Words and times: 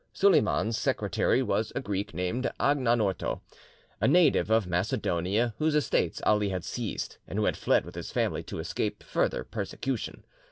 Suleyman's 0.13 0.79
secretary 0.79 1.43
was 1.43 1.71
a 1.75 1.79
Greek 1.79 2.13
called 2.13 2.47
Anagnorto, 2.59 3.41
a 4.01 4.07
native 4.07 4.49
of 4.49 4.65
Macedonia, 4.65 5.53
whose 5.59 5.75
estates 5.75 6.23
Ali 6.25 6.49
had 6.49 6.63
seized, 6.63 7.17
and 7.27 7.37
who 7.37 7.45
had 7.45 7.55
fled 7.55 7.85
with 7.85 7.93
his 7.93 8.11
family 8.11 8.41
to 8.45 8.57
escape 8.57 9.03
further 9.03 9.43
persecution. 9.43 10.23